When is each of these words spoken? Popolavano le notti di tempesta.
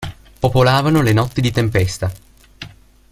Popolavano 0.39 1.03
le 1.03 1.13
notti 1.13 1.41
di 1.41 1.51
tempesta. 1.51 2.11